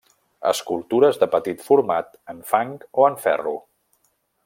Escultures 0.51 1.19
de 1.23 1.27
petit 1.35 1.61
format 1.67 2.17
en 2.35 2.43
fang 2.55 2.75
o 3.03 3.07
en 3.11 3.23
ferro. 3.27 3.55